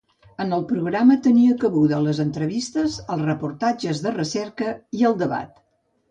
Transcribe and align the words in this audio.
En 0.43 0.53
el 0.55 0.61
programa 0.69 1.17
tenien 1.25 1.59
cabuda 1.63 1.99
les 2.05 2.21
entrevistes, 2.23 2.95
els 3.15 3.25
reportatges 3.27 4.01
de 4.05 4.13
recerca 4.15 4.71
i 5.01 5.05
el 5.11 5.15
debat. 5.21 5.61